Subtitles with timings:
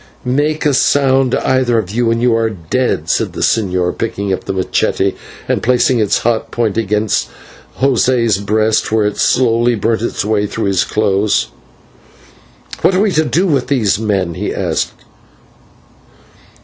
[0.25, 4.45] "Make a sound, either of you, and you are dead," said the señor, picking up
[4.45, 5.13] the /machete/
[5.47, 7.29] and placing its hot point against
[7.81, 11.49] José's breast, where it slowly burnt its way through his clothes.
[12.81, 14.93] "What are we to do with these men?" he asked.